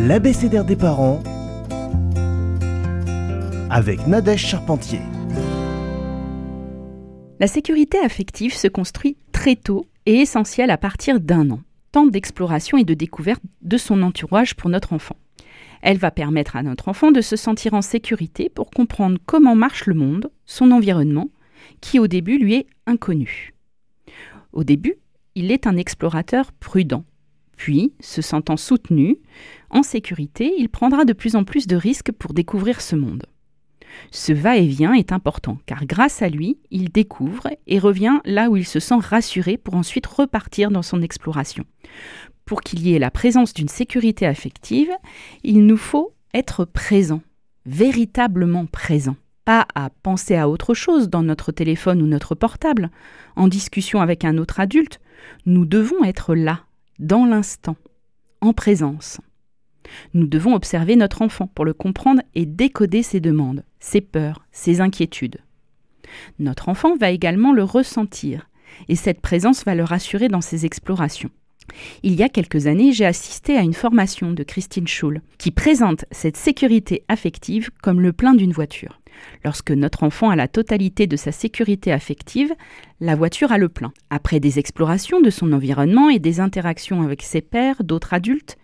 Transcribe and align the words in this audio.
l'abécédaire 0.00 0.64
des 0.64 0.76
parents 0.76 1.20
avec 3.68 4.06
Nadège 4.06 4.46
Charpentier. 4.46 5.00
La 7.40 7.48
sécurité 7.48 7.98
affective 7.98 8.54
se 8.54 8.68
construit 8.68 9.16
très 9.32 9.56
tôt 9.56 9.86
et 10.06 10.20
essentielle 10.20 10.70
à 10.70 10.78
partir 10.78 11.20
d'un 11.20 11.50
an. 11.50 11.60
Temps 11.90 12.06
d'exploration 12.06 12.78
et 12.78 12.84
de 12.84 12.94
découverte 12.94 13.42
de 13.62 13.76
son 13.76 14.02
entourage 14.02 14.54
pour 14.54 14.70
notre 14.70 14.92
enfant. 14.92 15.16
Elle 15.82 15.98
va 15.98 16.10
permettre 16.10 16.54
à 16.54 16.62
notre 16.62 16.88
enfant 16.88 17.10
de 17.10 17.20
se 17.20 17.36
sentir 17.36 17.74
en 17.74 17.82
sécurité 17.82 18.48
pour 18.48 18.70
comprendre 18.70 19.18
comment 19.26 19.56
marche 19.56 19.86
le 19.86 19.94
monde, 19.94 20.30
son 20.46 20.70
environnement, 20.70 21.28
qui 21.80 21.98
au 21.98 22.06
début 22.06 22.38
lui 22.38 22.54
est 22.54 22.66
inconnu. 22.86 23.54
Au 24.52 24.64
début, 24.64 24.94
il 25.34 25.50
est 25.50 25.66
un 25.66 25.76
explorateur 25.76 26.52
prudent. 26.52 27.04
Puis, 27.58 27.92
se 28.00 28.22
sentant 28.22 28.56
soutenu, 28.56 29.18
en 29.68 29.82
sécurité, 29.82 30.54
il 30.56 30.68
prendra 30.68 31.04
de 31.04 31.12
plus 31.12 31.34
en 31.36 31.42
plus 31.44 31.66
de 31.66 31.76
risques 31.76 32.12
pour 32.12 32.32
découvrir 32.32 32.80
ce 32.80 32.96
monde. 32.96 33.26
Ce 34.12 34.32
va-et-vient 34.32 34.92
est 34.92 35.10
important 35.10 35.58
car 35.66 35.84
grâce 35.84 36.22
à 36.22 36.28
lui, 36.28 36.58
il 36.70 36.90
découvre 36.90 37.48
et 37.66 37.80
revient 37.80 38.20
là 38.24 38.48
où 38.48 38.56
il 38.56 38.64
se 38.64 38.78
sent 38.78 39.00
rassuré 39.00 39.56
pour 39.56 39.74
ensuite 39.74 40.06
repartir 40.06 40.70
dans 40.70 40.82
son 40.82 41.02
exploration. 41.02 41.64
Pour 42.44 42.60
qu'il 42.60 42.86
y 42.86 42.94
ait 42.94 43.00
la 43.00 43.10
présence 43.10 43.52
d'une 43.52 43.68
sécurité 43.68 44.24
affective, 44.24 44.90
il 45.42 45.66
nous 45.66 45.76
faut 45.76 46.14
être 46.32 46.64
présent, 46.64 47.22
véritablement 47.66 48.66
présent. 48.66 49.16
Pas 49.44 49.66
à 49.74 49.90
penser 49.90 50.36
à 50.36 50.48
autre 50.48 50.74
chose 50.74 51.08
dans 51.08 51.24
notre 51.24 51.50
téléphone 51.50 52.02
ou 52.02 52.06
notre 52.06 52.36
portable, 52.36 52.90
en 53.34 53.48
discussion 53.48 54.00
avec 54.00 54.24
un 54.24 54.38
autre 54.38 54.60
adulte. 54.60 55.00
Nous 55.44 55.64
devons 55.64 56.04
être 56.04 56.36
là, 56.36 56.60
dans 56.98 57.24
l'instant, 57.24 57.76
en 58.40 58.52
présence. 58.52 59.20
Nous 60.14 60.26
devons 60.26 60.54
observer 60.54 60.96
notre 60.96 61.22
enfant 61.22 61.46
pour 61.46 61.64
le 61.64 61.72
comprendre 61.72 62.22
et 62.34 62.46
décoder 62.46 63.02
ses 63.02 63.20
demandes, 63.20 63.64
ses 63.80 64.00
peurs, 64.00 64.46
ses 64.52 64.80
inquiétudes. 64.80 65.38
Notre 66.38 66.68
enfant 66.68 66.96
va 66.96 67.10
également 67.10 67.52
le 67.52 67.64
ressentir, 67.64 68.48
et 68.88 68.96
cette 68.96 69.20
présence 69.20 69.64
va 69.64 69.74
le 69.74 69.84
rassurer 69.84 70.28
dans 70.28 70.40
ses 70.40 70.66
explorations. 70.66 71.30
Il 72.02 72.14
y 72.14 72.22
a 72.22 72.28
quelques 72.28 72.66
années, 72.66 72.92
j'ai 72.92 73.06
assisté 73.06 73.56
à 73.56 73.62
une 73.62 73.74
formation 73.74 74.32
de 74.32 74.42
Christine 74.42 74.88
Schul 74.88 75.22
qui 75.38 75.50
présente 75.50 76.04
cette 76.10 76.36
sécurité 76.36 77.04
affective 77.08 77.70
comme 77.82 78.00
le 78.00 78.12
plein 78.12 78.34
d'une 78.34 78.52
voiture. 78.52 79.00
Lorsque 79.44 79.70
notre 79.70 80.04
enfant 80.04 80.30
a 80.30 80.36
la 80.36 80.48
totalité 80.48 81.06
de 81.06 81.16
sa 81.16 81.32
sécurité 81.32 81.92
affective, 81.92 82.54
la 83.00 83.16
voiture 83.16 83.52
a 83.52 83.58
le 83.58 83.68
plein. 83.68 83.92
Après 84.10 84.40
des 84.40 84.58
explorations 84.58 85.20
de 85.20 85.30
son 85.30 85.52
environnement 85.52 86.08
et 86.08 86.18
des 86.18 86.40
interactions 86.40 87.02
avec 87.02 87.22
ses 87.22 87.40
pairs, 87.40 87.82
d'autres 87.82 88.14
adultes, 88.14 88.56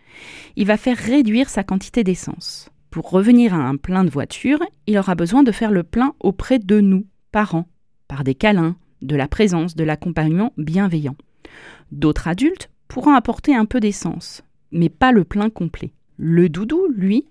il 0.57 0.67
va 0.67 0.77
faire 0.77 0.97
réduire 0.97 1.49
sa 1.49 1.65
quantité 1.65 2.05
d'essence. 2.05 2.71
Pour 2.91 3.11
revenir 3.11 3.55
à 3.55 3.59
un 3.59 3.77
plein 3.77 4.05
de 4.05 4.11
voiture, 4.11 4.61
il 4.87 4.97
aura 4.99 5.17
besoin 5.17 5.43
de 5.43 5.51
faire 5.51 5.73
le 5.73 5.83
plein 5.83 6.15
auprès 6.21 6.61
de 6.61 6.81
nous, 6.81 7.07
parents, 7.33 7.67
par 8.07 8.23
des 8.23 8.37
câlins, 8.37 8.77
de 9.03 9.17
la 9.17 9.27
présence, 9.27 9.75
de 9.75 9.85
l'accompagnement 9.85 10.53
bienveillant. 10.57 11.17
D'autres 11.91 12.29
adultes 12.29 12.71
pourront 12.95 13.15
apporter 13.15 13.57
un 13.57 13.65
peu 13.65 13.81
d'essence, 13.81 14.45
mais 14.71 14.89
pas 14.89 15.11
le 15.11 15.25
plein 15.25 15.51
complet. 15.51 15.93
Le 16.17 16.49
doudou, 16.49 16.87
lui, 16.95 17.27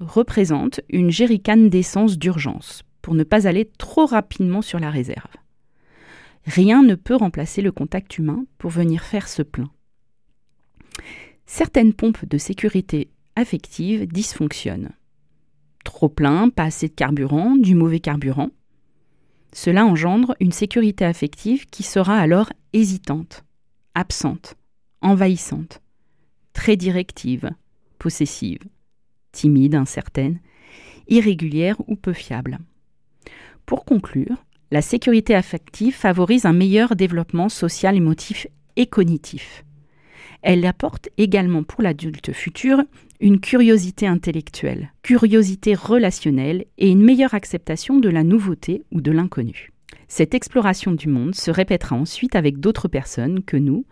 représente 0.00 0.80
une 0.88 1.12
jerrycan 1.12 1.68
d'essence 1.68 2.18
d'urgence, 2.18 2.82
pour 3.00 3.14
ne 3.14 3.22
pas 3.22 3.46
aller 3.46 3.70
trop 3.78 4.06
rapidement 4.06 4.60
sur 4.60 4.80
la 4.80 4.90
réserve. 4.90 5.30
Rien 6.46 6.82
ne 6.82 6.96
peut 6.96 7.14
remplacer 7.14 7.62
le 7.62 7.70
contact 7.70 8.18
humain 8.18 8.44
pour 8.58 8.72
venir 8.72 9.04
faire 9.04 9.28
ce 9.28 9.42
plein. 9.42 9.70
Certaines 11.46 11.94
pompes 11.94 12.24
de 12.24 12.36
sécurité 12.36 13.06
affective 13.36 14.08
dysfonctionnent. 14.08 14.90
Trop 15.84 16.08
plein, 16.08 16.48
pas 16.48 16.64
assez 16.64 16.88
de 16.88 16.92
carburant, 16.92 17.54
du 17.54 17.76
mauvais 17.76 18.00
carburant. 18.00 18.50
Cela 19.52 19.86
engendre 19.86 20.34
une 20.40 20.50
sécurité 20.50 21.04
affective 21.04 21.66
qui 21.66 21.84
sera 21.84 22.18
alors 22.18 22.52
hésitante, 22.72 23.44
absente, 23.94 24.56
envahissante, 25.04 25.80
très 26.54 26.76
directive, 26.76 27.50
possessive, 27.98 28.62
timide, 29.30 29.76
incertaine, 29.76 30.40
irrégulière 31.08 31.76
ou 31.86 31.94
peu 31.94 32.12
fiable. 32.12 32.58
Pour 33.66 33.84
conclure, 33.84 34.44
la 34.70 34.82
sécurité 34.82 35.34
affective 35.34 35.94
favorise 35.94 36.46
un 36.46 36.52
meilleur 36.52 36.96
développement 36.96 37.48
social, 37.48 37.96
émotif 37.96 38.46
et 38.76 38.86
cognitif. 38.86 39.64
Elle 40.42 40.66
apporte 40.66 41.08
également 41.16 41.62
pour 41.62 41.82
l'adulte 41.82 42.32
futur 42.32 42.82
une 43.20 43.40
curiosité 43.40 44.06
intellectuelle, 44.06 44.92
curiosité 45.02 45.74
relationnelle 45.74 46.64
et 46.76 46.90
une 46.90 47.02
meilleure 47.02 47.34
acceptation 47.34 47.98
de 47.98 48.08
la 48.08 48.24
nouveauté 48.24 48.82
ou 48.90 49.00
de 49.00 49.10
l'inconnu. 49.10 49.73
Cette 50.08 50.34
exploration 50.34 50.92
du 50.92 51.08
monde 51.08 51.34
se 51.34 51.50
répétera 51.50 51.96
ensuite 51.96 52.36
avec 52.36 52.58
d'autres 52.58 52.88
personnes 52.88 53.42
que 53.42 53.56
nous 53.56 53.84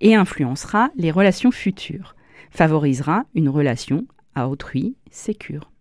et 0.00 0.14
influencera 0.14 0.90
les 0.96 1.10
relations 1.10 1.50
futures, 1.50 2.16
favorisera 2.50 3.24
une 3.34 3.48
relation 3.48 4.06
à 4.34 4.48
autrui 4.48 4.96
sécure. 5.10 5.73